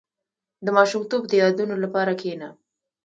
•د 0.65 0.67
ماشومتوب 0.77 1.23
د 1.27 1.33
یادونو 1.43 1.75
لپاره 1.83 2.11
کښېنه. 2.19 2.49